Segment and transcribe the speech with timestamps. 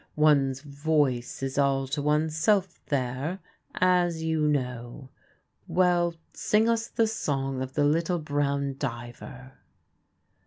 [0.15, 3.37] One's voice is all to one's self there,
[3.75, 5.09] as you know.
[5.67, 9.59] Weir, sing us the song of the little brown diver."